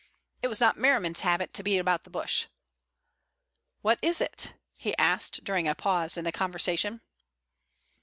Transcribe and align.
It 0.41 0.47
was 0.47 0.59
not 0.59 0.77
Merriman's 0.79 1.19
habit 1.19 1.53
to 1.53 1.61
beat 1.61 1.77
about 1.77 2.05
the 2.05 2.09
bush. 2.09 2.47
"What 3.83 3.99
is 4.01 4.19
it?" 4.19 4.55
he 4.75 4.97
asked 4.97 5.43
during 5.43 5.67
a 5.67 5.75
pause 5.75 6.17
in 6.17 6.23
the 6.23 6.31
conversation. 6.31 7.01